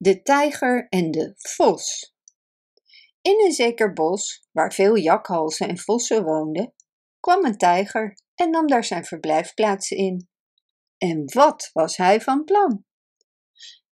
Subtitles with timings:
[0.00, 2.14] De tijger en de vos.
[3.22, 6.74] In een zeker bos, waar veel jakhalzen en vossen woonden,
[7.20, 10.28] kwam een tijger en nam daar zijn verblijfplaats in.
[10.98, 12.84] En wat was hij van plan?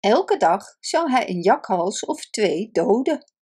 [0.00, 3.32] Elke dag zou hij een jakhals of twee doden.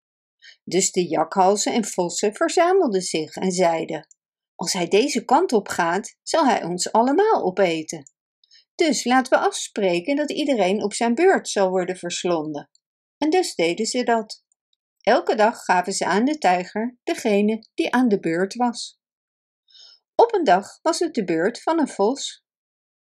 [0.65, 4.07] Dus de jakhalzen en vossen verzamelden zich en zeiden:
[4.55, 8.16] Als hij deze kant op gaat, zal hij ons allemaal opeten.
[8.77, 12.71] Dus laten we afspreken dat iedereen op zijn beurt zal worden verslonden.
[13.19, 14.45] En dus deden ze dat.
[15.01, 19.01] Elke dag gaven ze aan de tijger degene die aan de beurt was.
[20.15, 22.45] Op een dag was het de beurt van een vos.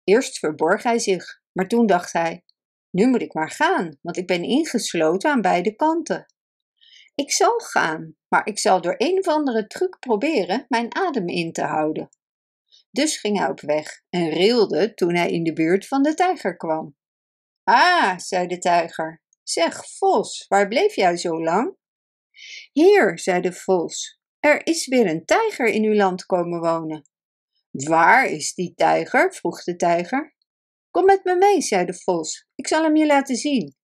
[0.04, 2.44] Eerst verborg hij zich, maar toen dacht hij:
[2.90, 6.26] Nu moet ik maar gaan, want ik ben ingesloten aan beide kanten.
[7.16, 11.52] Ik zal gaan, maar ik zal door een of andere truc proberen mijn adem in
[11.52, 12.10] te houden.
[12.98, 16.58] Dus ging hij op weg en rilde toen hij in de buurt van de tijger
[16.58, 16.98] kwam.
[17.64, 21.78] Ah, zei de tijger, zeg, vos, waar bleef jij zo lang?
[22.72, 27.10] Hier, zei de vos, er is weer een tijger in uw land komen wonen.
[27.72, 29.34] Waar is die tijger?
[29.34, 30.36] vroeg de tijger.
[30.92, 33.76] Kom met me mee, zei de vos, ik zal hem je laten zien.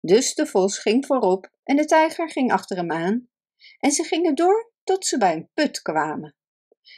[0.00, 3.28] Dus de vos ging voorop en de tijger ging achter hem aan,
[3.78, 6.36] en ze gingen door tot ze bij een put kwamen.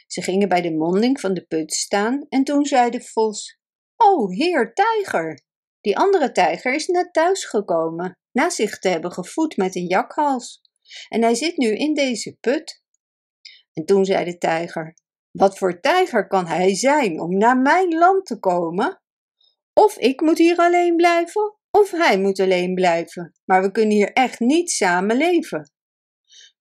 [0.07, 3.59] Ze gingen bij de monding van de put staan en toen zei de vos:
[3.95, 5.41] O, heer tijger!
[5.81, 10.61] Die andere tijger is net thuis gekomen, na zich te hebben gevoed met een jakhals.
[11.09, 12.83] En hij zit nu in deze put.
[13.73, 14.93] En toen zei de tijger:
[15.31, 19.01] Wat voor tijger kan hij zijn om naar mijn land te komen?
[19.73, 24.13] Of ik moet hier alleen blijven, of hij moet alleen blijven, maar we kunnen hier
[24.13, 25.71] echt niet samen leven.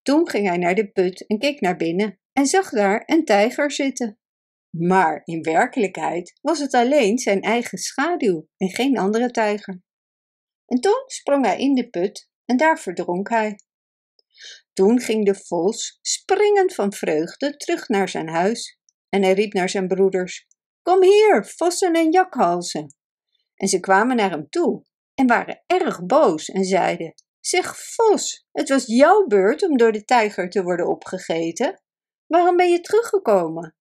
[0.03, 3.71] Toen ging hij naar de put en keek naar binnen en zag daar een tijger
[3.71, 4.19] zitten.
[4.71, 9.83] Maar in werkelijkheid was het alleen zijn eigen schaduw en geen andere tijger.
[10.67, 13.61] En toen sprong hij in de put en daar verdronk hij.
[14.73, 18.79] Toen ging de vos springend van vreugde terug naar zijn huis
[19.09, 20.47] en hij riep naar zijn broeders:
[20.83, 22.95] Kom hier, vossen en jakhalzen.
[23.55, 24.85] En ze kwamen naar hem toe
[25.15, 30.05] en waren erg boos en zeiden: Zeg, vos, het was jouw beurt om door de
[30.05, 31.81] tijger te worden opgegeten.
[32.27, 33.77] Waarom ben je teruggekomen?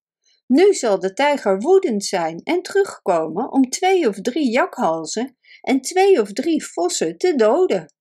[0.47, 6.21] Nu zal de tijger woedend zijn en terugkomen om twee of drie jakhalzen en twee
[6.21, 7.93] of drie vossen te doden.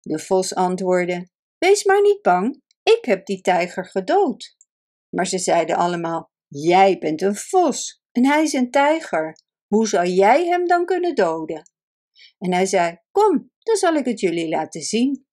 [0.00, 4.56] De vos antwoordde: Wees maar niet bang, ik heb die tijger gedood.
[5.08, 9.42] Maar ze zeiden allemaal: Jij bent een vos en hij is een tijger.
[9.66, 11.70] Hoe zou jij hem dan kunnen doden?
[12.38, 15.26] En hij zei: Kom, dan zal ik het jullie laten zien.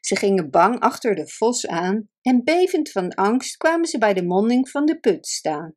[0.00, 4.24] Ze gingen bang achter de vos aan en bevend van angst kwamen ze bij de
[4.24, 5.74] monding van de put staan.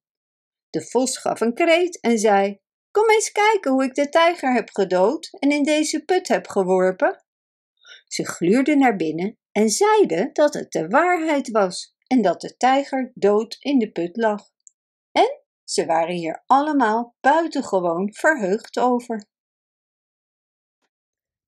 [0.69, 2.59] De vos gaf een kreet en zei:
[2.91, 7.25] Kom eens kijken hoe ik de tijger heb gedood en in deze put heb geworpen.
[8.07, 13.11] Ze gluurden naar binnen en zeiden dat het de waarheid was en dat de tijger
[13.13, 14.41] dood in de put lag.
[15.11, 19.25] En ze waren hier allemaal buitengewoon verheugd over.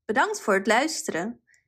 [0.05, 1.44] Bedankt voor het luisteren.